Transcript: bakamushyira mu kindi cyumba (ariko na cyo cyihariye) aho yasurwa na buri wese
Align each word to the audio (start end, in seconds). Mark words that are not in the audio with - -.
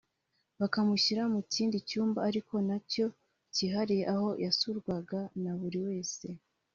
bakamushyira 0.59 1.23
mu 1.33 1.41
kindi 1.53 1.77
cyumba 1.89 2.19
(ariko 2.29 2.53
na 2.67 2.77
cyo 2.91 3.05
cyihariye) 3.53 4.03
aho 4.13 4.29
yasurwa 4.43 4.95
na 5.43 5.53
buri 5.59 5.79
wese 5.87 6.27